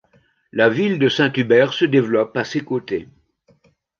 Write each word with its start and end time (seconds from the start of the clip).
La 0.51 0.67
ville 0.67 0.97
de 0.97 1.07
Saint-Hubert 1.09 1.73
se 1.73 1.85
développe 1.85 2.35
à 2.35 2.43
ses 2.43 2.61
côtés. 2.63 3.07